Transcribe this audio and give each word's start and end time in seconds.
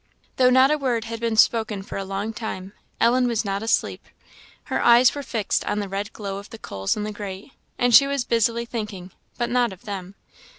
Though 0.37 0.49
not 0.49 0.71
a 0.71 0.79
word 0.79 1.03
had 1.03 1.19
been 1.19 1.35
spoken 1.37 1.83
for 1.83 1.95
a 1.95 2.03
long 2.03 2.33
time, 2.33 2.73
Ellen 2.99 3.27
was 3.27 3.45
not 3.45 3.61
asleep; 3.61 4.03
her 4.63 4.81
eyes 4.83 5.13
were 5.13 5.21
fixed 5.21 5.63
on 5.65 5.77
the 5.77 5.87
red 5.87 6.11
glow 6.11 6.39
of 6.39 6.49
the 6.49 6.57
coals 6.57 6.97
in 6.97 7.03
the 7.03 7.11
grate, 7.11 7.51
and 7.77 7.93
she 7.93 8.07
was 8.07 8.25
busily 8.25 8.65
thinking, 8.65 9.11
but 9.37 9.51
not 9.51 9.71
of 9.71 9.83
them. 9.83 10.15